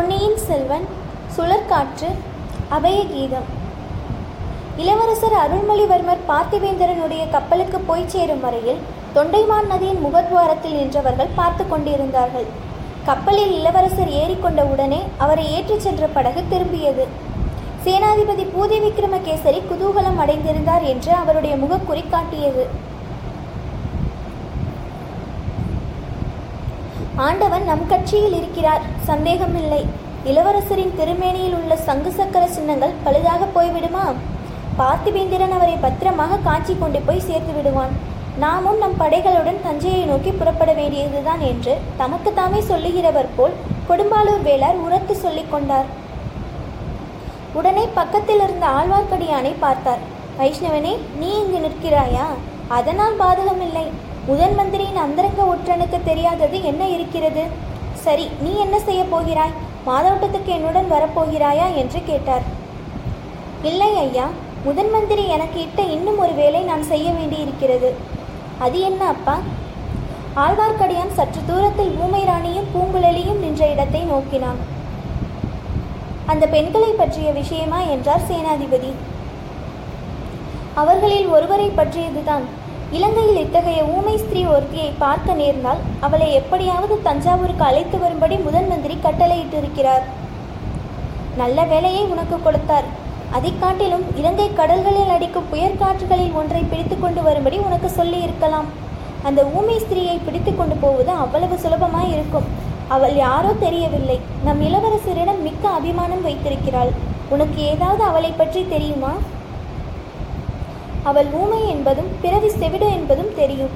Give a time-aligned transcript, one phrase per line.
[0.00, 0.84] பொன்னியின் செல்வன்
[1.36, 2.08] சுழற்காற்று
[2.76, 3.48] அபயகீதம்.
[4.76, 8.80] இளவரசர் அருள்மொழிவர்மர் பார்த்திவேந்திரனுடைய கப்பலுக்கு போய் சேரும் வரையில்
[9.14, 12.46] தொண்டைமான் நதியின் முகத்வாரத்தில் நின்றவர்கள் பார்த்து கொண்டிருந்தார்கள்.
[13.08, 17.06] கப்பலில் இளவரசர் ஏறிக்கொண்ட உடனே அவரை ஏற்றிச் சென்ற படகு திரும்பியது.
[17.84, 22.66] சேனாதிபதி பூதி விக்ரமகேசரி குதூகலம் அடைந்திருந்தார் என்று அவருடைய முகக்குறி காட்டியது.
[27.24, 28.84] ஆண்டவன் நம் கட்சியில் இருக்கிறார்.
[29.08, 29.80] சந்தேகமில்லை.
[30.30, 34.04] இளவரசரின் திருமேனியில் உள்ள சங்கு சக்கர சின்னங்கள் பழுதாக போய்விடுமா?
[34.78, 37.94] பார்த்திபேந்திரன் அவரை பத்திரமாக காட்சி கொண்டு போய் சேர்த்து விடுவான்.
[38.42, 43.56] நாமும் நம் படைகளுடன் தஞ்சையை நோக்கி புறப்பட வேண்டியதுதான் என்று தமக்குத்தாமே சொல்லுகிறவர் போல்
[43.88, 45.88] கொடும்பாலூர் வேளார் உரத்து சொல்லிக் கொண்டார்.
[47.58, 50.04] உடனே பக்கத்தில் இருந்த ஆழ்வார்க்கடியானை பார்த்தார்.
[50.38, 52.26] வைஷ்ணவனே நீ இங்கு நிற்கிறாயா?
[52.78, 53.86] அதனால் பாதகமில்லை.
[54.30, 57.44] முதன் மந்திரியின் அந்தரங்க ஒற்றனுக்கு தெரியாதது என்ன இருக்கிறது?
[58.04, 59.56] சரி நீ என்ன செய்ய போகிறாய்?
[59.86, 61.66] மாதோட்டத்துக்கு என்னுடன் வரப்போகிறாயா?
[61.74, 62.44] என்று கேட்டார்.
[63.62, 64.26] இல்லை ஐயா
[64.64, 67.90] முதன் மந்திரி எனக்கு இட்ட இன்னும் ஒரு வேலை நான் செய்ய வேண்டியிருக்கிறது.
[68.58, 69.36] அது என்ன அப்பா?
[70.44, 74.60] ஆழ்வார்க்கடியான் சற்று தூரத்தில் ஊமை ராணியும் பூங்குழலியும் நின்ற இடத்தை நோக்கினான்.
[76.26, 78.92] அந்த பெண்களை பற்றிய விஷயமா என்றார் சேனாதிபதி.
[80.74, 82.46] அவர்களில் ஒருவரை பற்றியதுதான்.
[82.96, 90.04] இலங்கையில் இத்தகைய ஊமை ஸ்திரீ ஒருத்தியை பார்க்க நேர்ந்தால் அவளை எப்படியாவது தஞ்சாவூருக்கு அழைத்து வரும்படி முதன் மந்திரி கட்டளையிட்டிருக்கிறார்.
[91.42, 92.88] நல்ல வேலையை உனக்கு கொடுத்தார்.
[93.36, 98.68] அதை காட்டிலும் இலங்கை கடல்களில் அடிக்கும் புயற்காற்றுகளில் ஒன்றை பிடித்து கொண்டு வரும்படி உனக்கு சொல்லி இருக்கலாம்
[99.28, 102.48] அந்த ஊமை ஸ்திரீயை பிடித்து கொண்டு போவது அவ்வளவு சுலபமாய் இருக்கும்.
[102.94, 104.16] அவள் யாரோ தெரியவில்லை.
[104.46, 106.90] நம் இளவரசரிடம் மிக்க அபிமானம் வைத்திருக்கிறாள்.
[107.34, 109.12] உனக்கு ஏதாவது அவளை பற்றி தெரியுமா?
[111.08, 113.74] அவள் ஊமை என்பதும் பிறவி செவிடு என்பதும் தெரியும்.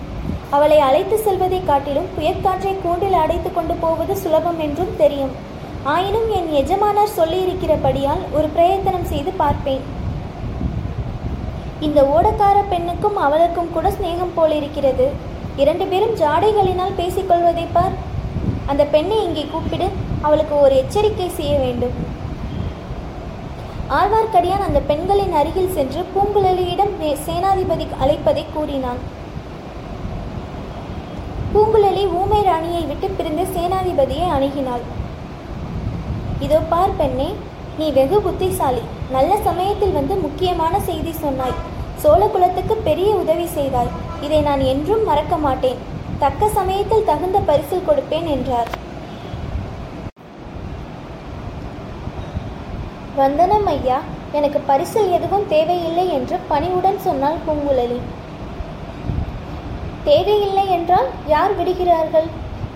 [0.51, 5.33] அவளை அழைத்து செல்வதை காட்டிலும் புயற்காற்றை கூண்டில் அடைத்து கொண்டு போவது சுலபம் என்றும் தெரியும்.
[5.83, 9.85] ஆயினும் என் எஜமானர் சொல்லியிருக்கிறபடியால் ஒரு பிரயத்தனம் செய்து பார்ப்பேன்.
[11.81, 15.07] இந்த ஓடக்கார பெண்ணுக்கும் அவளுக்கும் கூட சிநேகம் போலிருக்கிறது.
[15.57, 17.97] இரண்டு பேரும் ஜாடைகளினால் பேசிக்கொள்வதை பார்.
[18.67, 19.89] அந்த பெண்ணை இங்கே கூப்பிடு.
[20.21, 21.97] அவளுக்கு ஒரு எச்சரிக்கை செய்ய வேண்டும்.
[23.97, 26.95] ஆழ்வார்க்கடியான் அந்த பெண்களின் அருகில் சென்று பூங்குழலியிடம்
[27.27, 29.01] சேனாதிபதி அழைப்பதை கூறினான்.
[31.55, 34.85] பூங்குழலி ஊமை ராணியை விட்டு பிரிந்து சேனாதிபதியை அணுகினாள்.
[36.47, 37.29] இதோ பார் பெண்ணே
[37.79, 38.83] நீ வெகு புத்திசாலி.
[39.17, 41.59] நல்ல சமயத்தில் வந்து முக்கியமான செய்தி சொன்னாய்.
[42.03, 43.93] சோழ குலத்துக்கு பெரிய உதவி செய்தாய்.
[44.27, 45.81] இதை நான் என்றும் மறக்க மாட்டேன்.
[46.23, 48.71] தக்க சமயத்தில் தகுந்த பரிசில் கொடுப்பேன் என்றார்.
[53.19, 53.97] வந்தனம் ஐயா
[54.39, 57.99] எனக்கு பரிசில் எதுவும் தேவையில்லை என்று பணிவுடன் சொன்னாள் பூங்குழலி.
[60.09, 62.27] தேவையில்லை என்றால் யார் விடுகிறார்கள்?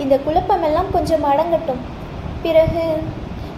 [0.02, 1.80] இந்த குழப்பமெல்லாம் கொஞ்சம் அடங்கட்டும்.
[2.44, 2.84] பிறகு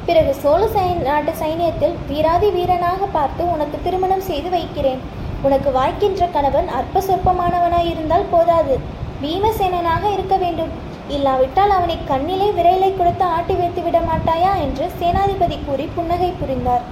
[0.06, 5.02] பிறகு சோழ சை நாட்டு சைனியத்தில் வீராதி வீரனாக பார்த்து உனக்கு திருமணம் செய்து வைக்கிறேன்.
[5.42, 8.74] உனக்கு வாய்க்கின்ற கணவன் அற்ப சொற்பமானவனாய் இருந்தால் போதாது.
[9.22, 10.72] பீமசேனனாக இருக்க வேண்டும்.
[11.16, 16.84] இல்லாவிட்டால் அவனை கண்ணிலே விரைலை கொடுத்து ஆட்டி வைத்து விட மாட்டாயா என்று சேனாதிபதி கூறி புன்னகை புரிந்தார்.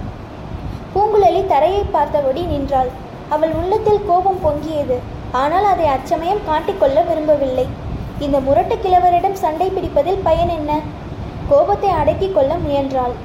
[0.93, 2.89] பூங்குழலி தரையை பார்த்தபடி நின்றாள்.
[3.35, 4.97] அவள் உள்ளத்தில் கோபம் பொங்கியது.
[5.41, 7.65] ஆனால் அதை அச்சமயம் காட்டிக்கொள்ள விரும்பவில்லை.
[8.25, 10.71] இந்த முரட்டு கிழவரிடம் சண்டை பிடிப்பதில் பயன் என்ன?
[11.51, 13.15] கோபத்தை அடக்கிக் கொள்ள முயன்றாள்.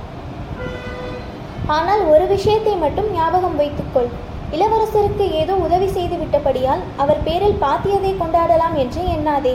[1.76, 4.10] ஆனால் ஒரு விஷயத்தை மட்டும் ஞாபகம் வைத்துக்கொள்.
[4.56, 9.54] இளவரசருக்கு ஏதோ உதவி செய்து விட்டபடியால் அவர் பேரில் பாத்தியதை கொண்டாடலாம் என்று எண்ணாதே.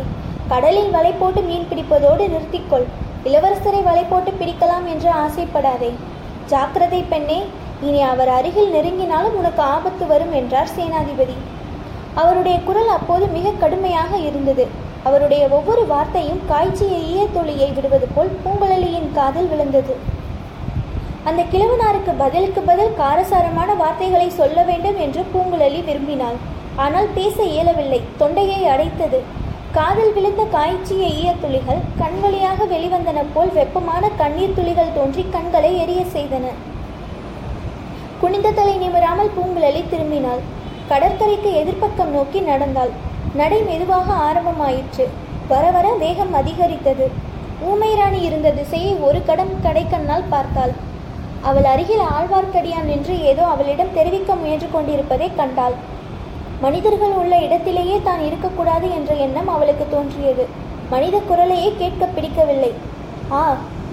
[0.51, 2.85] கடலில் வலை போட்டு மீன் பிடிப்பதோடு நிறுத்திக்கொள்.
[3.27, 5.89] இளவரசரை வலை போட்டு பிடிக்கலாம் என்று ஆசைப்படாதே.
[6.51, 7.39] ஜாக்கிரதை பெண்ணே
[7.87, 11.35] இனி அவர் அருகில் நெருங்கினாலும் உனக்கு ஆபத்து வரும் என்றார் சேனாதிபதி.
[12.21, 14.65] அவருடைய குரல் அப்போது மிக கடுமையாக இருந்தது.
[15.07, 19.93] அவருடைய ஒவ்வொரு வார்த்தையும் காய்ச்சிய ஈயத்தொழியை விடுவது போல் பூங்குழலியின் காதில் விழுந்தது.
[21.29, 26.39] அந்த கிழவனாருக்கு பதிலுக்கு பதில் காரசாரமான வார்த்தைகளை சொல்ல வேண்டும் என்று பூங்குழலி விரும்பினாள்.
[26.85, 28.01] ஆனால் பேச இயலவில்லை.
[28.17, 29.19] தொண்டையை அடைத்தது.
[29.75, 36.45] காதில் விழுந்த காய்ச்சிய ஈயத்துளிகள் கண் வழியாக வெளிவந்தன போல் வெப்பமான கண்ணீர் துளிகள் தோன்றி கண்களை எரிய செய்தன.
[38.21, 40.41] குனிந்த தலை நிமிராமல் பூங்குழலி திரும்பினாள்.
[40.91, 42.93] கடற்கரைக்கு எதிர்ப்பக்கம் நோக்கி நடந்தாள்.
[43.41, 45.05] நடை மெதுவாக ஆரம்பமாயிற்று.
[45.51, 47.07] வர வர வேகம் அதிகரித்தது.
[47.69, 50.73] ஊமை ராணி இருந்த திசையை ஒரு கடம் கடைக்கண்ணால் பார்த்தாள்.
[51.49, 55.77] அவள் அருகில் ஆழ்வார்க்கடியான் நின்று ஏதோ அவளிடம் தெரிவிக்க முயன்று கொண்டிருப்பதை கண்டாள்.
[56.63, 60.45] மனிதர்கள் உள்ள இடத்திலேயே தான் இருக்கக்கூடாது என்ற எண்ணம் அவளுக்கு தோன்றியது.
[60.93, 62.71] மனித குரலையே கேட்க பிடிக்கவில்லை.
[63.39, 63.43] ஆ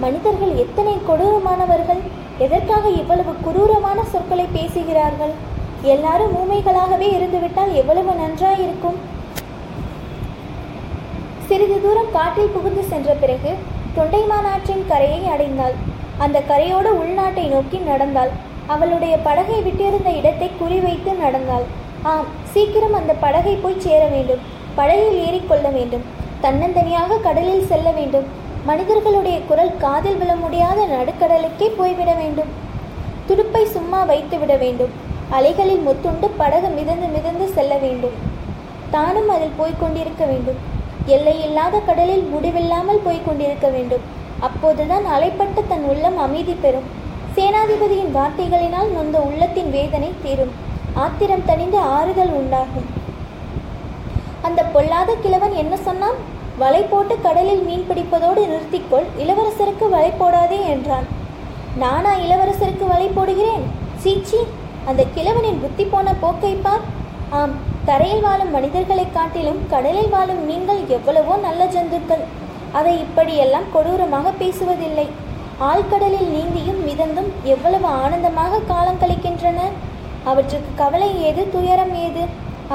[0.03, 2.01] மனிதர்கள் எத்தனை கொடூரமானவர்கள்?
[2.45, 5.33] எதற்காக இவ்வளவு குரூரமான சொற்களை பேசுகிறார்கள்?
[5.93, 8.97] எல்லாரும் ஊமைகளாகவே இருந்துவிட்டால் எவ்வளவு நன்றாயிருக்கும்?
[11.47, 13.51] சிறிது தூரம் காட்டில் புகுந்து சென்ற பிறகு
[13.97, 15.75] தொண்டைமானாற்றின் கரையை அடைந்தாள்.
[16.23, 18.31] அந்த கரையோடு உள்நாட்டை நோக்கி நடந்தாள்.
[18.75, 21.67] அவளுடைய படகை விட்டிருந்த இடத்தை குறிவைத்து நடந்தாள்.
[22.09, 24.43] ஆம் சீக்கிரம் அந்த படகை போய் சேர வேண்டும்
[24.77, 26.03] படகில் ஏறிக்கொள்ள வேண்டும்
[26.43, 28.27] தன்னந்தனியாக கடலில் செல்ல வேண்டும்
[28.67, 32.49] மனிதர்களுடைய குரல் காதில் விழ முடியாத நடுக்கடலுக்கே போய்விட வேண்டும்.
[33.27, 34.93] துடுப்பை சும்மா வைத்து விட வேண்டும்
[35.37, 38.15] அலைகளில் முத்துண்டு படகு மிதந்து மிதந்து செல்ல வேண்டும்.
[38.95, 40.59] தானும் அதில் போய்க் கொண்டிருக்க வேண்டும்
[41.15, 44.05] எல்லையில்லாத கடலில் முடிவில்லாமல் போய்க் கொண்டிருக்க வேண்டும்.
[44.47, 46.87] அப்போதுதான் அலைப்பட்டு தன் உள்ளம் அமைதி பெறும்.
[47.35, 50.53] சேனாதிபதியின் வார்த்தைகளினால் நொந்த உள்ளத்தின் வேதனை தீரும்.
[50.97, 52.85] ஆத்திரம் தணிந்து ஆறுதல் உண்டாகும்.
[54.41, 56.15] அந்த பொல்லாத கிழவன் என்ன சொன்னான்?
[56.57, 61.03] வலை போட்டு கடலில் மீன் பிடிப்பதோடு நிறுத்திக்கொள் இளவரசருக்கு வலை போடாதே என்றான்.
[61.77, 63.61] நானா இளவரசருக்கு வலை போடுகிறேன்?
[63.97, 64.37] சீச்சி
[64.85, 66.79] அந்த கிழவனின் புத்தி போன போக்கை பார்.
[67.29, 67.51] ஆம்
[67.85, 72.23] தரையில் வாழும் மனிதர்களைக் காட்டிலும் கடலில் வாழும் மீன்கள் எவ்வளவோ நல்ல ஜந்துக்கள்.
[72.71, 75.07] அதை இப்படியெல்லாம் கொடூரமாக பேசுவதில்லை.
[75.61, 79.59] ஆழ்கடலில் நீந்தியும் மிதந்தும் எவ்வளவு ஆனந்தமாக காலம் கழிக்கின்றன
[80.29, 82.23] அவற்றுக்கு கவலை ஏது துயரம் ஏது?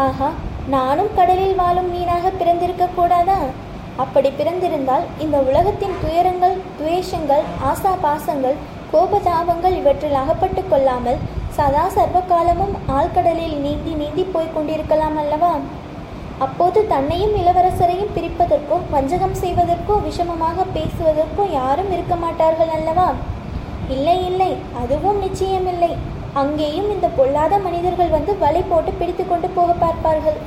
[0.04, 0.28] ஆஹா
[0.75, 3.38] நானும் கடலில் வாழும் மீனாக பிறந்திருக்க கூடாதா?
[4.02, 8.56] அப்படி பிறந்திருந்தால் இந்த உலகத்தின் துயரங்கள் துவேஷங்கள் ஆசா பாசங்கள்
[8.93, 11.20] கோபதாபங்கள் இவற்றில் அகப்பட்டு கொள்ளாமல்
[11.56, 15.52] சதா சர்வ காலமும் ஆழ்கடலில் நீந்தி நீந்தி போய்க் கொண்டிருக்கலாம் அல்லவா?
[16.44, 23.08] அப்போது தன்னையும் இளவரசரையும் பிரிப்பதற்கோ வஞ்சகம் செய்வதற்கோ விஷமமாக பேசுவதற்கோ யாரும் இருக்க மாட்டார்கள் அல்லவா?
[23.96, 24.50] இல்லை இல்லை
[24.82, 25.93] அதுவும் நிச்சயமில்லை.
[26.40, 30.38] அங்கேயும் இந்த பொல்லாத மனிதர்கள் வந்து வலை போட்டு பிடித்து கொண்டு போக பார்ப்பார்கள்.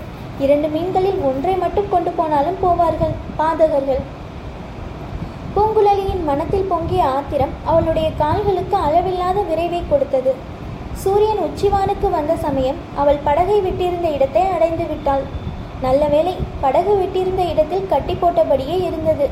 [0.43, 4.01] இரண்டு மீன்களில் ஒன்றை மட்டும் கொண்டு போனாலும் போவார்கள் பாதகர்கள்.
[5.55, 10.31] பூங்குழலியின் மனத்தில் பொங்கிய ஆத்திரம் அவளுடைய கால்களுக்கு அளவில்லாத விரைவை கொடுத்தது.
[11.03, 15.23] சூரியன் உச்சிவானுக்கு வந்த சமயம் அவள் படகை விட்டிருந்த இடத்தை அடைந்து விட்டாள்.
[15.85, 16.33] நல்ல வேளை
[16.63, 19.27] படகு விட்டிருந்த இடத்தில் கட்டி போட்டபடியே இருந்தது.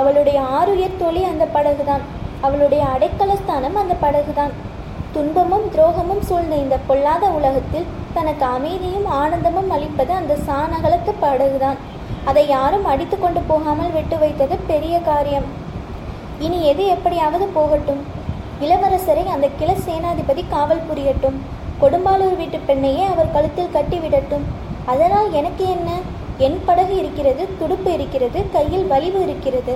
[0.00, 2.06] அவளுடைய ஆறுயிர் தோழி அந்த படகுதான்.
[2.46, 4.54] அவளுடைய அடைக்கலஸ்தானம் அந்த படகுதான்.
[5.14, 7.86] துன்பமும் துரோகமும் சூழ்ந்த இந்த பொல்லாத உலகத்தில்
[8.16, 11.78] தனக்கு அமைதியும் ஆனந்தமும் அளிப்பது அந்த சானகலத்து படகுதான்.
[12.24, 15.48] அதை யாரும் அடித்து கொண்டு போகாமல் விட்டு வைத்தது பெரிய காரியம்.
[16.38, 18.02] இனி எது எப்படியாவது போகட்டும்.
[18.60, 21.38] இளவரசரை அந்த கிள சேனாதிபதி காவல் புரியட்டும்.
[21.80, 24.46] கொடும்பாலூர் வீட்டு பெண்ணையே அவர் கழுத்தில் கட்டிவிடட்டும்
[24.84, 25.90] அதனால் எனக்கு என்ன?
[26.46, 29.74] என் படகு இருக்கிறது துடுப்பு இருக்கிறது கையில் வலிவு இருக்கிறது.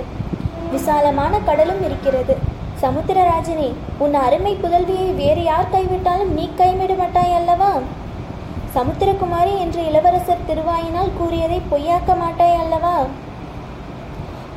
[0.71, 2.50] விசாலமான கடலும் இருக்கிறது.
[2.81, 3.67] சமுத்திரராஜனே
[4.03, 7.71] உன் அருமை புதல்வியை வேறு யார் கைவிட்டாலும் நீ கைவிட மாட்டாய் அல்லவா?
[8.75, 12.95] சமுத்திரகுமாரி என்று இளவரசர் திருவாயினால் கூறியதை பொய்யாக்க மாட்டாய் அல்லவா?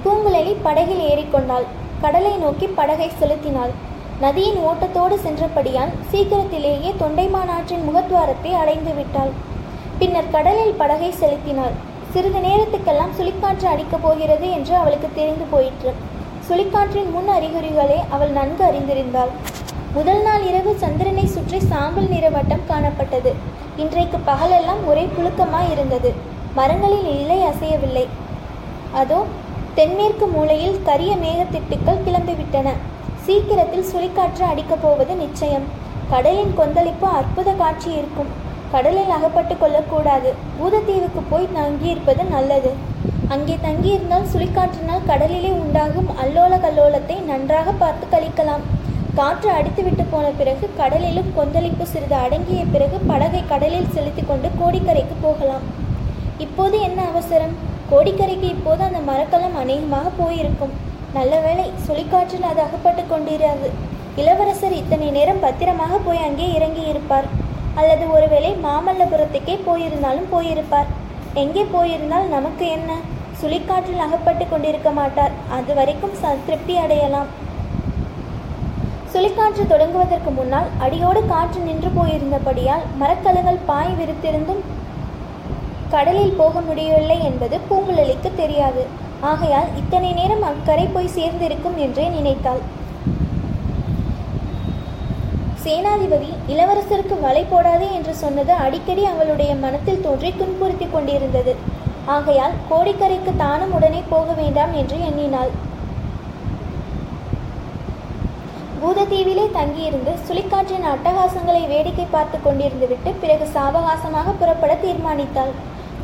[0.04, 1.66] பூங்குழலி படகில் ஏறிக்கொண்டாள்.
[2.00, 3.74] கடலை நோக்கி படகை செலுத்தினாள்.
[4.20, 9.32] நதியின் ஓட்டத்தோடு சென்றபடியால் சீக்கிரத்திலேயே தொண்டைமானாற்றின் முகத்வாரத்தை அடைந்து விட்டாள்.
[9.98, 11.76] பின்னர் கடலில் படகை செலுத்தினாள்.
[12.12, 15.92] சிறிது நேரத்துக்கெல்லாம் சுழிக்காற்று அடிக்கப் போகிறது என்று அவளுக்கு தெரிந்து போயிற்று.
[16.46, 19.30] சுழிக்காற்றின் முன் அறிகுறிகளை அவள் நன்கு அறிந்திருந்தாள்.
[19.92, 23.30] முதல் நாள் இரவு சந்திரனை சுற்றி சாம்பல் நிற வட்டம் காணப்பட்டது.
[23.76, 26.10] இன்றைக்கு பகலெல்லாம் ஒரே புழுக்கமாய் இருந்தது.
[26.54, 28.04] மரங்களில் இலை அசையவில்லை.
[28.92, 29.20] அதோ
[29.74, 32.70] தென்மேற்கு மூலையில் கரிய மேகத்திட்டுக்கள் கிளம்பிவிட்டன.
[33.26, 35.68] சீக்கிரத்தில் சுழிக்காற்று அடிக்கப் போவது நிச்சயம்.
[36.10, 38.32] கடலின் கொந்தளிப்பு அற்புத காட்சி இருக்கும்.
[38.72, 40.34] கடலில் அகப்பட்டு கொள்ளக்கூடாது.
[40.58, 42.72] பூதத்தீவுக்கு போய் தங்கியிருப்பது நல்லது.
[43.32, 48.64] அங்கே தங்கியிருந்தால் சுழிக்காற்றினால் கடலிலே உண்டாகும் அல்லோல கல்லோலத்தை நன்றாக பார்த்து கழிக்கலாம்.
[49.18, 55.64] காற்று அடித்துவிட்டு போன பிறகு கடலிலும் கொந்தளிப்பு சிறிது அடங்கிய பிறகு படகை கடலில் செலுத்தி கொண்டு கோடிக்கரைக்கு போகலாம்.
[56.46, 57.54] இப்போது என்ன அவசரம்?
[57.92, 60.74] கோடிக்கரைக்கு இப்போது அந்த மரக்கலம் அநேகமாக போயிருக்கும்.
[61.18, 63.70] நல்ல வேளை சுழிக்காற்றில் அது அகப்பட்டு கொண்டிராது.
[64.22, 67.28] இளவரசர் இத்தனை நேரம் பத்திரமாக போய் அங்கே இறங்கி இருப்பார்
[67.80, 70.90] அல்லது ஒருவேளை மாமல்லபுரத்துக்கே போயிருந்தாலும் போயிருப்பார்.
[71.42, 72.92] எங்கே போயிருந்தால் நமக்கு என்ன?
[73.44, 75.32] சுழிக்காற்றில் அகப்பட்டு கொண்டிருக்க மாட்டார்.
[75.56, 77.30] அது வரைக்கும் ச திருப்தி அடையலாம்.
[79.12, 84.62] சுழிக்காற்று தொடங்குவதற்கு முன்னால் அடியோடு காற்று நின்று போயிருந்தபடியால் மரக்கலங்கள் பாய் விரித்திருந்தும்
[85.92, 88.84] கடலில் போக முடியவில்லை என்பது பூங்குழலிக்கு தெரியாது.
[89.32, 92.62] ஆகையால் இத்தனை நேரம் அக்கரை போய் சேர்ந்திருக்கும் என்றே நினைத்தாள்.
[95.66, 101.54] சேனாதிபதி இளவரசருக்கு வலை போடாதே என்று சொன்னது அடிக்கடி அவளுடைய மனத்தில் தோன்றி துன்புறுத்தி கொண்டிருந்தது.
[102.12, 105.52] ஆகையால் கோடிக்கரைக்கு தானும் உடனே போக வேண்டாம் என்று எண்ணினாள்.
[108.80, 115.54] பூதத்தீவிலே தங்கியிருந்து சுழிக்காற்றின் அட்டகாசங்களை வேடிக்கை பார்த்து கொண்டிருந்துவிட்டு பிறகு சாவகாசமாக புறப்பட தீர்மானித்தாள்.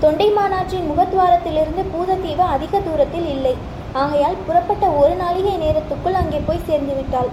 [0.04, 3.54] தொண்டை மாநாட்டின் முகத்வாரத்திலிருந்து பூதத்தீவு அதிக தூரத்தில் இல்லை.
[4.02, 7.30] ஆகையால் புறப்பட்ட ஒரு நாளிகை நேரத்துக்குள் அங்கே போய் சேர்ந்துவிட்டாள்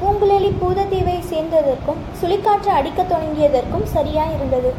[0.00, 4.70] பூங்குழலி பூதத்தீவை சேர்ந்ததற்கும் சுழிக்காற்று அடிக்கத் தொடங்கியதற்கும் சரியா இருந்தது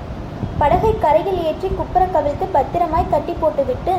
[0.60, 3.94] படகை கரையில் ஏற்றி குப்புற கவிழ்த்து பத்திரமாய் கட்டி போட்டுவிட்டு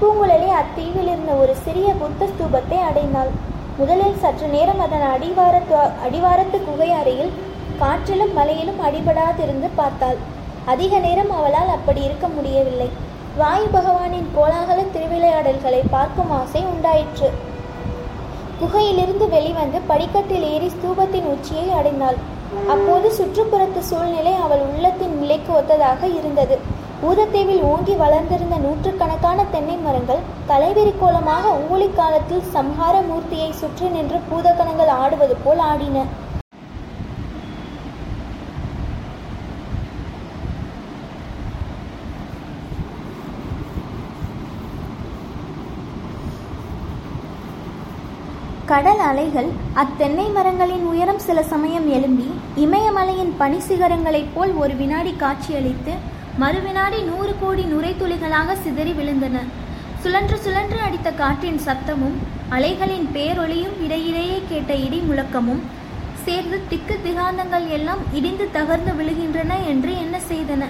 [0.00, 3.30] பூங்குழலி அத்தீவில் இருந்த ஒரு சிறிய புத்த ஸ்தூபத்தை அடைந்தாள்.
[3.78, 7.32] முதலில் சற்று நேரம் அதன் அடிவாரத்து அடிவாரத்து குகை அறையில்
[7.80, 10.18] காற்றிலும் மலையிலும் அடிபடாதிருந்து பார்த்தாள்.
[10.72, 12.90] அதிக நேரம் அவளால் அப்படி இருக்க முடியவில்லை.
[13.40, 17.30] வாயு பகவானின் கோலாகல திருவிளையாடல்களை பார்க்கும் ஆசை உண்டாயிற்று.
[18.60, 22.18] குகையிலிருந்து வெளிவந்து படிக்கட்டில் ஏறி ஸ்தூபத்தின் உச்சியை அடைந்தாள்.
[22.72, 26.56] அப்போது சுற்றுப்புறத்து சூழ்நிலை அவள் உள்ளத்தின் நிலைக்கு ஒத்ததாக இருந்தது.
[27.08, 34.92] ஊதத்தீவில் ஓங்கி வளர்ந்திருந்த நூற்றுக்கணக்கான தென்னை மரங்கள் தலைவிரி கோலமாக ஊழி காலத்தில் சம்ஹார மூர்த்தியை சுற்றி நின்று பூதகணங்கள்
[35.02, 36.06] ஆடுவது போல் ஆடின.
[48.70, 49.48] கடல் அலைகள்
[49.80, 55.94] அத்தென்னை மரங்களின் உயரம் சில சமயம் எழும்பி இமயமலையின் பனி சிகரங்களைப் போல் ஒரு வினாடி காட்சியளித்து
[56.40, 59.36] மறுவினாடி நூறு கோடி நுரைத்துளிகளாக சிதறி விழுந்தன.
[60.02, 62.16] சுழன்று சுழன்று அடித்த காற்றின் சத்தமும்
[62.48, 65.62] அலைகளின் பேரொளியும் இடையிடையே கேட்ட இடி முழக்கமும்
[66.24, 70.62] சேர்ந்து திக்கு திகாந்தங்கள் எல்லாம் இடிந்து தகர்ந்து விழுகின்றன என்று என்ன செய்தன?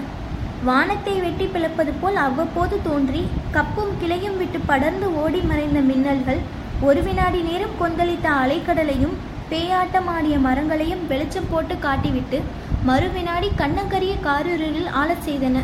[0.63, 6.41] வானத்தை வெட்டி பிளப்பது போல் அவ்வப்போது தோன்றி கப்பும் கிளையும் விட்டு படர்ந்து ஓடி மறைந்த மின்னல்கள்
[6.81, 9.13] ஒரு வினாடி நேரம் கொந்தளித்த அலைக்கடலையும்
[9.51, 12.41] பேயாட்டமாடிய மரங்களையும் வெளிச்சம் போட்டு காட்டிவிட்டு
[12.83, 15.63] மறு வினாடி கண்ணங்கரிய காரிருளில் ஆளச் செய்தன.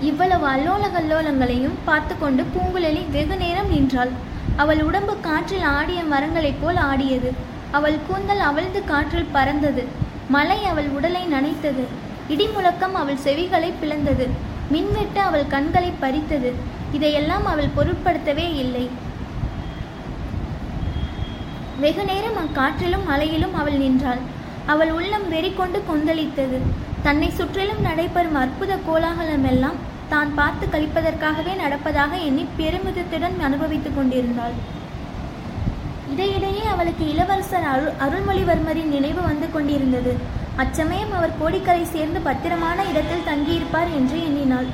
[0.00, 4.10] இவ்வளவு அல்லோல கல்லோலங்களையும் பார்த்து கொண்டு பூங்குழலி வெகு நேரம் நின்றாள்.
[4.56, 7.32] அவள் உடம்பு காற்றில் ஆடிய மரங்களைப் போல் ஆடியது.
[7.70, 9.84] அவள் கூந்தல் அவழ்ந்து காற்றில் பறந்தது.
[10.28, 11.84] மலை அவள் உடலை நனைத்தது.
[12.28, 14.28] இடி முழக்கம் அவள் செவிகளை பிளந்தது.
[14.70, 16.52] மின்வெட்டு அவள் கண்களை பறித்தது.
[16.92, 18.88] இதையெல்லாம் அவள் பொருட்படுத்தவே இல்லை.
[21.82, 24.20] வெகு நேரம் அக்காற்றிலும் மலையிலும் அவள் நின்றாள்.
[24.72, 26.58] அவள் உள்ளம் வெறி கொண்டு கொந்தளித்தது.
[27.02, 29.78] தன்னை சுற்றிலும் நடைபெறும் அற்புத கோலாகலமெல்லாம்
[30.12, 34.56] தான் பார்த்து கழிப்பதற்காகவே நடப்பதாக எண்ணி பெருமிதத்துடன் அனுபவித்துக் கொண்டிருந்தாள்.
[36.12, 40.12] இடையிடையே அவளுக்கு இளவரசர் அருள் அருள்மொழிவர்மரின் நினைவு வந்து கொண்டிருந்தது.
[40.56, 44.68] அச்சமயம் அவர் கோடிக்கரை சேர்ந்து பத்திரமான இடத்தில் தங்கியிருப்பார் என்று எண்ணினாள்.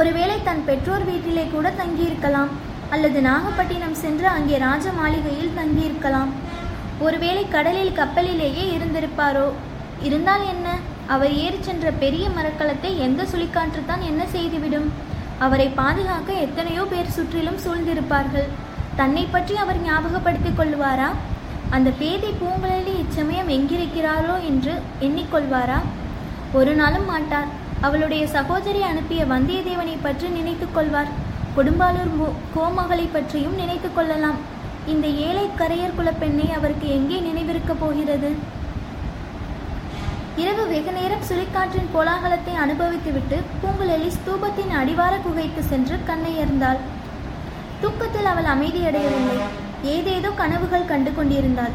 [0.00, 2.52] ஒருவேளை தன் பெற்றோர் வீட்டிலே கூட தங்கியிருக்கலாம்.
[2.94, 6.32] அல்லது நாகப்பட்டினம் சென்று அங்கே ராஜ மாளிகையில் தங்கியிருக்கலாம்.
[6.98, 9.46] ஒருவேளை கடலில் கப்பலிலேயே இருந்திருப்பாரோ?
[10.06, 10.68] இருந்தால் என்ன?
[11.06, 14.88] அவர் ஏறிச் சென்ற பெரிய மரக்கலத்தை எந்த சுழிக்காற்றுத்தான் என்ன செய்துவிடும்?
[15.38, 18.48] அவரை பாதுகாக்க எத்தனையோ பேர் சுற்றிலும் சூழ்ந்திருப்பார்கள்.
[19.00, 21.10] தன்னை பற்றி அவர் ஞாபகப்படுத்திக் கொள்வாரா?
[21.70, 25.80] அந்த பேதை பூங்குழலி இச்சமயம் எங்கிருக்கிறாரோ என்று எண்ணிக்கொள்வாரா?
[26.52, 27.50] ஒரு நாளும் மாட்டார்.
[27.80, 31.12] அவளுடைய சகோதரி அனுப்பிய வந்தியத்தேவனை பற்றி நினைத்துக் கொள்வார்.
[31.56, 32.12] கொடும்பாலூர்
[32.54, 34.38] கோமகளை பற்றியும் நினைத்து கொள்ளலாம்.
[34.92, 38.30] இந்த ஏழை கரையர் குலப்பெண்ணை பெண்ணை அவருக்கு எங்கே நினைவிருக்கப் போகிறது?
[40.42, 46.80] இரவு வெகு நேரம் சுழிக்காற்றின் கோலாகலத்தை அனுபவித்துவிட்டு பூங்குழலி ஸ்தூபத்தின் அடிவார குகைக்கு சென்று கண்ணையர்ந்தாள்.
[47.82, 49.38] தூக்கத்தில் அவள் அமைதியடையவில்லை.
[49.94, 51.74] ஏதேதோ கனவுகள் கண்டு கொண்டிருந்தாள்.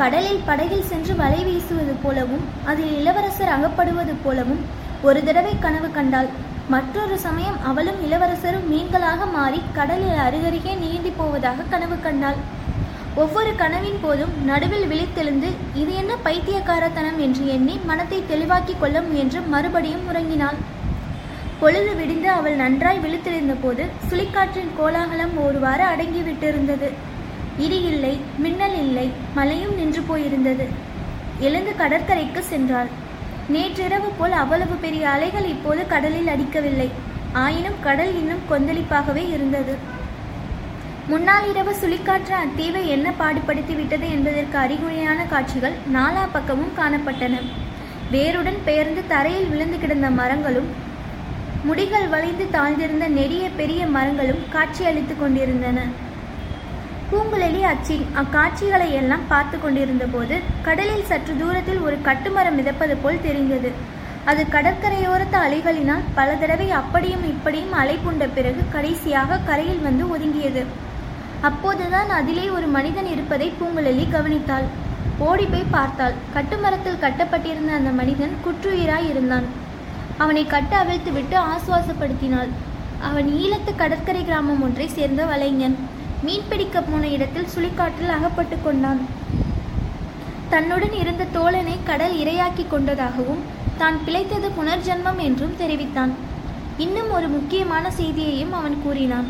[0.00, 4.62] கடலில் படகில் சென்று வலை வீசுவது போலவும் அதில் இளவரசர் அகப்படுவது போலவும்
[5.08, 6.30] ஒரு தடவை கனவு கண்டாள்.
[6.72, 12.38] மற்றொரு சமயம் அவளும் இளவரசரும் மீன்களாக மாறி கடலில் அருகருகே நீந்தி போவதாக கனவு கண்டாள்.
[13.14, 17.18] ஒவ்வொரு கனவின் போதும் நடுவில் விழித்தெழுந்து இது என்ன பைத்தியக்காரத்தனம்?
[17.18, 20.60] என்று எண்ணி மனத்தை தெளிவாக்கிக் கொள்ள முயன்று மறுபடியும் உறங்கினாள்.
[21.60, 26.90] பொழுது விடிந்து அவள் நன்றாய் விழித்தெழுந்த போது சுழிக்காற்றின் கோலாகலம் ஒருவாறு அடங்கிவிட்டிருந்தது.
[27.58, 30.66] இடி இல்லை மின்னல் இல்லை மழையும் நின்று போயிருந்தது.
[31.40, 32.90] எழுந்து கடற்கரைக்கு சென்றாள்.
[33.54, 36.88] நேற்றிரவு போல் அவ்வளவு பெரிய அலைகள் இப்போது கடலில் அடிக்கவில்லை.
[37.44, 39.74] ஆயினும் கடல் இன்னும் கொந்தளிப்பாகவே இருந்தது.
[41.10, 47.40] முன்னால் இரவு சுழிக்காற்று அத்தீவை என்ன பாடுபடுத்தி விட்டது என்பதற்கு அறிகுறியான காட்சிகள் நாலா பக்கமும் காணப்பட்டன.
[48.14, 50.70] வேருடன் பெயர்ந்து தரையில் விழுந்து கிடந்த மரங்களும்
[51.68, 55.80] முடிகள் வளைந்து தாழ்ந்திருந்த நெடிய பெரிய மரங்களும் காட்சியளித்துக் கொண்டிருந்தன.
[57.10, 60.36] பூங்குழலி அச்சின் அக்காட்சிகளை எல்லாம் பார்த்து கொண்டிருந்த போது
[60.66, 63.70] கடலில் சற்று தூரத்தில் ஒரு கட்டுமரம் மிதப்பது போல் தெரிந்தது.
[64.30, 70.64] அது கடற்கரையோரத்து அலைகளினால் பல தடவை அப்படியும் இப்படியும் அலை புண்ட பிறகு கடைசியாக கரையில் வந்து ஒதுங்கியது.
[71.48, 74.66] அப்போதுதான் அதிலே ஒரு மனிதன் இருப்பதை பூங்குழலி கவனித்தாள்.
[75.28, 76.18] ஓடி போய் பார்த்தாள்.
[76.34, 79.46] கட்டுமரத்தில் கட்டப்பட்டிருந்த அந்த மனிதன் குற்றுயிராய் இருந்தான்.
[80.24, 82.50] அவனை கட்டு அவிழ்த்து விட்டு ஆசுவாசப்படுத்தினாள்.
[83.08, 85.76] அவன் ஈழத்து கடற்கரை கிராமம் ஒன்றை சேர்ந்த வலைஞன்.
[86.24, 89.00] மீன் பிடிக்க போன இடத்தில் சுழிக்காற்றில் அகப்பட்டு கொண்டான்.
[90.48, 93.42] தன்னுடன் இருந்த தோழனை கடல் இரையாக்கி கொண்டதாகவும்
[93.78, 96.12] தான் பிழைத்தது புனர்ஜென்மம் என்றும் தெரிவித்தான்.
[96.76, 99.28] இன்னும் ஒரு முக்கியமான செய்தியையும் அவன் கூறினான்.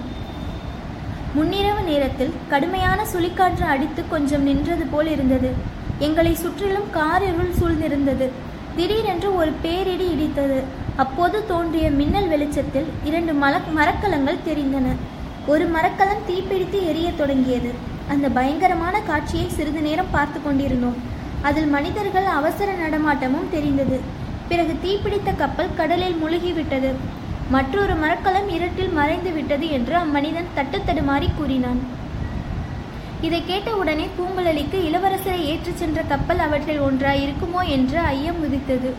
[1.36, 5.50] முன்னிரவு நேரத்தில் கடுமையான சுழிக்காற்று அடித்து கொஞ்சம் நின்றது போல் இருந்தது.
[5.98, 8.28] எங்களை சுற்றிலும் காரிருள் சூழ்ந்திருந்தது.
[8.76, 10.60] திடீரென்று ஒரு பேரிடி இடித்தது.
[10.96, 14.96] அப்போது தோன்றிய மின்னல் வெளிச்சத்தில் இரண்டு மல மரக்கலங்கள் தெரிந்தன.
[15.46, 17.70] ஒரு மரக்கலம் தீப்பிடித்து எரியத் தொடங்கியது.
[18.08, 20.96] அந்த பயங்கரமான காட்சியை சிறிது நேரம் பார்த்து கொண்டிருந்தோம்.
[21.42, 24.00] அதில் மனிதர்கள் அவசர நடமாட்டமும் தெரிந்தது.
[24.48, 26.92] பிறகு தீப்பிடித்த கப்பல் கடலில் முழுகிவிட்டது.
[27.50, 31.80] மற்றொரு மரக்கலம் இருட்டில் மறைந்து விட்டது என்று அம்மனிதன் தட்டுத்தடுமாறி கூறினான்.
[33.20, 38.94] இதை கேட்டவுடனே பூங்குழலிக்கு இளவரசரை ஏற்றிச் சென்ற கப்பல் அவற்றில் ஒன்றாய் இருக்குமோ என்று ஐயம் உதித்தது.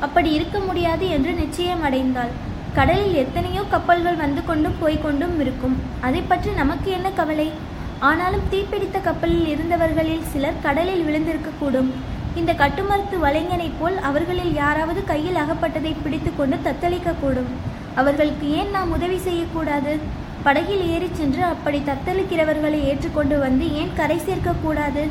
[0.00, 2.30] அப்படி இருக்க முடியாது என்று நிச்சயம் அடைந்தாள்
[2.76, 5.76] கடலில் எத்தனையோ கப்பல்கள் வந்து கொண்டும் போய்கொண்டும் இருக்கும்.
[6.00, 7.50] அதை பற்றி நமக்கு என்ன கவலை?
[7.98, 11.88] ஆனாலும் தீப்பிடித்த கப்பலில் இருந்தவர்களில் சிலர் கடலில் விழுந்திருக்கக்கூடும்.
[12.34, 17.50] இந்த கட்டுமரத்து வலைஞனைப் போல் அவர்களில் யாராவது கையில் அகப்பட்டதை பிடித்து கொண்டு தத்தளிக்கக்கூடும்.
[17.94, 19.98] அவர்களுக்கு ஏன் நாம் உதவி செய்யக்கூடாது?
[20.42, 25.04] படகில் ஏறிச் சென்று அப்படி தத்தளிக்கிறவர்களை ஏற்றுக்கொண்டு வந்து ஏன் கரை சேர்க்கக்கூடாது?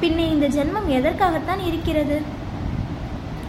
[0.00, 2.22] பின்னே இந்த ஜென்மம் எதற்காகத்தான் இருக்கிறது?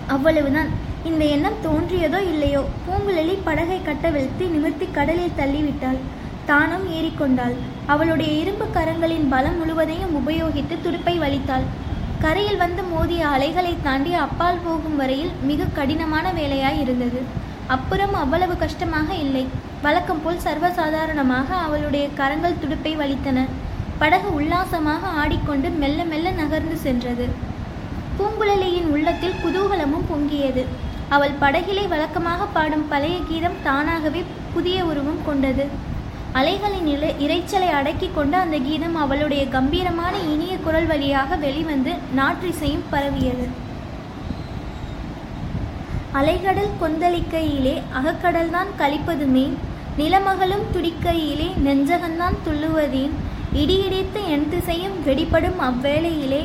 [0.08, 0.86] அவ்வளவுதான்.
[1.10, 2.62] இந்த எண்ணம் தோன்றியதோ இல்லையோ?
[2.86, 6.00] பூங்குழலி படகை கட்டவிழ்த்து நிமிர்த்தி கடலில் தள்ளிவிட்டாள்.
[6.50, 7.56] தானும் ஏறிக்கொண்டாள்.
[7.94, 11.66] அவளுடைய இரும்பு கரங்களின் பலம் முழுவதையும் உபயோகித்து துடுப்பை வலித்தாள்.
[12.20, 17.20] கரையில் வந்து மோதிய அலைகளை தாண்டி அப்பால் போகும் வரையில் மிக கடினமான வேலையாய் இருந்தது.
[17.76, 19.44] அப்புறம் அவ்வளவு கஷ்டமாக இல்லை.
[19.82, 23.40] வழக்கம் போல் சர்வசாதாரணமாக அவளுடைய கரங்கள் துடுப்பை வலித்தன.
[24.02, 27.28] படகு உல்லாசமாக ஆடிக்கொண்டு மெல்ல மெல்ல நகர்ந்து சென்றது.
[28.18, 30.64] பூங்குழலியின் உள்ளத்தில் குதூகலமும் பொங்கியது.
[31.16, 34.22] அவள் படகிலே வழக்கமாக பாடும் பழைய கீதம் தானாகவே
[34.54, 35.66] புதிய உருவம் கொண்டது.
[36.34, 43.48] அலைகளின் இலை இரைச்சலை அடக்கி கொண்டு அந்த கீதம் அவளுடைய கம்பீரமான இனிய குரல் வழியாக வெளிவந்து நாற்றிசையும் பரவியது.
[46.20, 49.48] அலைகடல் கொந்தளிக்கையிலே அகக்கடல்தான் கழிப்பதுமே
[49.98, 53.14] நிலமகளும் துடிக்கையிலே நெஞ்சகந்தான் துள்ளுவதேன்
[53.54, 56.42] இடியிடித்து என் திசையும் வெடிப்படும் அவ்வேளையிலே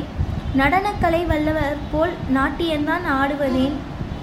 [0.55, 3.75] நடனக்கலை வல்லவர் போல் நாட்டியந்தான் ஆடுவதேன்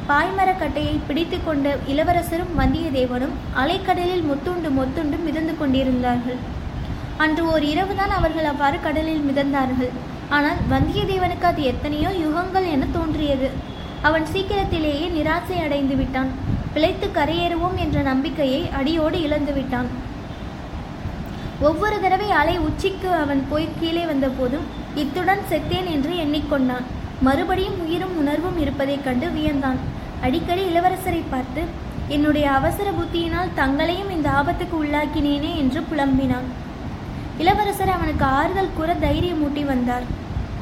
[0.09, 6.40] பாய்மரக்கட்டையை பிடித்து கொண்ட இளவரசரும் வந்தியத்தேவனும் அலைக்கடலில் முத்துண்டு மொத்துண்டு மிதந்து கொண்டிருந்தார்கள்.
[7.25, 9.92] அன்று ஓர் இரவுதான் அவர்கள் அவ்வாறு கடலில் மிதந்தார்கள்.
[10.37, 13.50] ஆனால் வந்தியத்தேவனுக்கு அது எத்தனையோ யுகங்கள் என தோன்றியது.
[14.08, 16.30] அவன் சீக்கிரத்திலேயே நிராசை அடைந்து விட்டான்.
[16.75, 19.91] பிழைத்து கரையேறுவோம் என்ற நம்பிக்கையை அடியோடு இழந்து விட்டான்.
[21.69, 24.69] ஒவ்வொரு தடவை அலை உச்சிக்கு அவன் போய் கீழே வந்தபோதும்
[25.02, 26.86] இத்துடன் செத்தேன் என்று எண்ணிக்கொண்டான்.
[27.21, 29.76] மறுபடியும் உயிரும் உணர்வும் இருப்பதைக் கண்டு வியந்தான்.
[30.21, 31.63] அடிக்கடி இளவரசரை பார்த்து
[32.09, 36.49] என்னுடைய அவசர புத்தியினால் தங்களையும் இந்த ஆபத்துக்கு உள்ளாக்கினேனே என்று புலம்பினான்.
[37.39, 40.02] இளவரசர் அவனுக்கு ஆறுதல் கூற தைரியமூட்டி வந்தார்.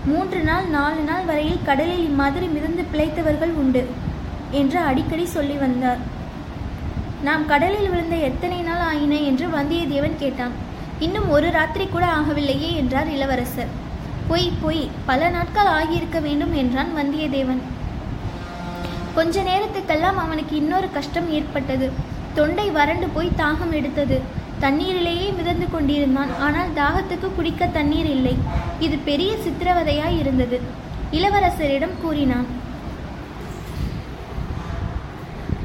[0.05, 3.87] மூன்று நாள் நாலு நாள் வரையில் கடலில் இம்மாதிரி மிதந்து பிழைத்தவர்கள் உண்டு
[4.51, 5.99] என்று அடிக்கடி சொல்லி வந்தார்.
[7.23, 9.17] நாம் கடலில் விழுந்த எத்தனை நாள் ஆயின?
[9.17, 10.53] என்று வந்தியத்தேவன் கேட்டான்.
[10.99, 13.87] இன்னும் ஒரு ராத்திரி கூட ஆகவில்லையே என்றார் இளவரசர்.
[14.29, 17.61] பொய் பொய் பல நாட்கள் ஆகியிருக்க வேண்டும் என்றான் வந்தியத்தேவன்.
[19.15, 21.87] கொஞ்ச நேரத்துக்கெல்லாம் அவனுக்கு இன்னொரு கஷ்டம் ஏற்பட்டது.
[22.35, 24.19] தொண்டை வறண்டு போய் தாகம் எடுத்தது.
[24.65, 26.33] தண்ணீரிலேயே மிதந்து கொண்டிருந்தான்.
[26.47, 28.35] ஆனால் தாகத்துக்கு குடிக்க தண்ணீர் இல்லை.
[28.87, 30.59] இது பெரிய சித்திரவதையாய் இருந்தது.
[31.19, 32.49] இளவரசரிடம் கூறினான்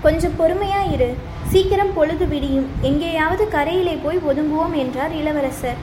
[0.05, 1.09] கொஞ்சம் பொறுமையா இரு
[1.51, 2.69] சீக்கிரம் பொழுது விடியும்.
[2.81, 5.81] எங்கேயாவது கரையிலே போய் ஒதுங்குவோம் என்றார் இளவரசர்.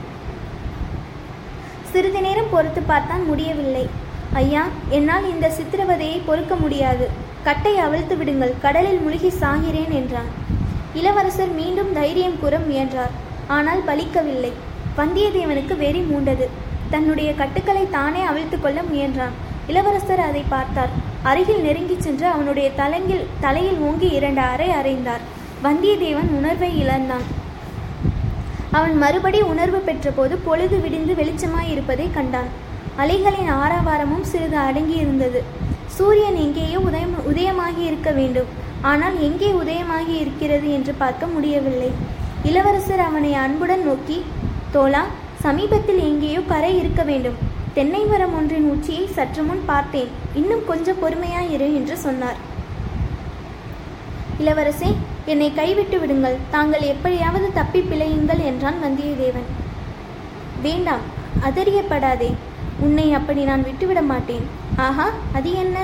[1.92, 3.84] சிறிது நேரம் பொறுத்து பார்த்தான் முடியவில்லை.
[4.32, 7.06] ஐயா என்னால் இந்த சித்திரவதையை பொறுக்க முடியாது.
[7.42, 8.54] கட்டை அவிழ்த்து விடுங்கள்.
[8.64, 10.30] கடலில் முழுகி சாகிறேன் என்றான்.
[10.94, 13.14] இளவரசர் மீண்டும் தைரியம் கூற முயன்றார்.
[13.56, 14.52] ஆனால் பலிக்கவில்லை.
[14.98, 16.46] வந்தியத்தேவனுக்கு வெறி மூண்டது.
[16.90, 19.34] தன்னுடைய கட்டுக்களை தானே அவிழ்த்து கொள்ள முயன்றான்.
[19.66, 20.94] இளவரசர் அதை பார்த்தார்.
[21.22, 25.24] அருகில் நெருங்கிச் சென்று அவனுடைய தலங்கில் தலையில் ஓங்கி இரண்டு அறை அறைந்தார்.
[25.64, 27.26] வந்தியத்தேவன் உணர்வை இழந்தான்.
[28.76, 32.50] அவன் மறுபடி உணர்வு பெற்றபோது பொழுது விடிந்து வெளிச்சமாய் இருப்பதை கண்டான்.
[33.02, 35.40] அலைகளின் ஆரவாரமும் சிறிது அடங்கியிருந்தது.
[35.96, 38.50] சூரியன் எங்கேயோ உதயம் உதயமாகி இருக்க வேண்டும்.
[38.90, 41.90] ஆனால் எங்கே உதயமாகி இருக்கிறது என்று பார்க்க முடியவில்லை.
[42.50, 44.18] இளவரசர் அவனை அன்புடன் நோக்கி
[44.74, 45.02] தோலா
[45.46, 47.38] சமீபத்தில் எங்கேயோ கரை இருக்க வேண்டும்.
[47.74, 50.10] தென்னை மரம் ஒன்றின் உச்சியை சற்று முன் பார்த்தேன்.
[50.40, 52.38] இன்னும் கொஞ்சம் பொறுமையாயிரு என்று சொன்னார்.
[54.42, 54.90] இளவரசே
[55.32, 56.36] என்னை கைவிட்டு விடுங்கள்.
[56.54, 59.48] தாங்கள் எப்படியாவது தப்பி பிழையுங்கள் என்றான் வந்தியத்தேவன்.
[60.66, 61.04] வேண்டாம்
[61.48, 62.30] அதறியப்படாதே
[62.84, 64.46] உன்னை அப்படி நான் விட்டுவிட மாட்டேன்.
[64.86, 65.06] ஆஹா
[65.38, 65.78] அது என்ன?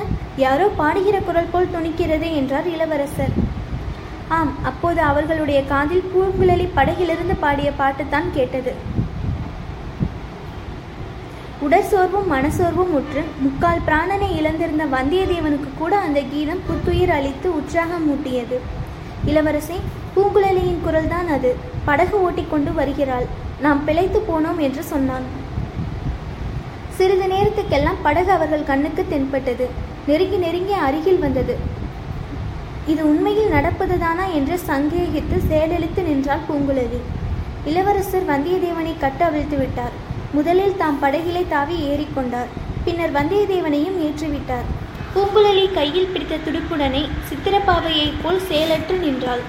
[0.45, 3.35] யாரோ பாடுகிற குரல் போல் துணிக்கிறதே என்றார் இளவரசர்.
[4.37, 8.73] ஆம் அப்போது அவர்களுடைய காதில் பூங்குழலி படகிலிருந்து பாடிய பாட்டுத்தான் கேட்டது.
[11.67, 18.59] உடற்சோர்வும் மனசோர்வும் உற்று முக்கால் பிராணனை இழந்திருந்த வந்தியத்தேவனுக்கு கூட அந்த கீதம் புத்துயிர் அளித்து உற்சாகம் மூட்டியது
[19.27, 19.79] இளவரசே
[20.17, 21.57] பூங்குழலியின் குரல்தான் அது.
[21.85, 23.27] படகு ஓட்டிக்கொண்டு வருகிறாள்.
[23.61, 25.27] நாம் பிழைத்து போனோம் என்று சொன்னான்.
[26.97, 29.69] சிறிது நேரத்துக்கெல்லாம் படகு அவர்கள் கண்ணுக்கு தென்பட்டது.
[30.07, 31.57] நெருங்கி நெருங்கி அருகில் வந்தது.
[32.87, 37.01] இது உண்மையில் நடப்பதுதானா என்று சந்தேகித்து செயலளித்து நின்றாள் பூங்குழலி.
[37.65, 39.95] இளவரசர் வந்தியத்தேவனை கட்ட அவிழ்த்து விட்டார்.
[40.33, 42.51] முதலில் தாம் படகிலே தாவி ஏறிக்கொண்டார்.
[42.85, 44.69] பின்னர் வந்தியத்தேவனையும் ஏற்றிவிட்டார்.
[45.17, 49.43] பூங்குழலி கையில் பிடித்த துடுப்புடனே சித்திரப்பாவையைப் போல் செயலற்று நின்றாள்.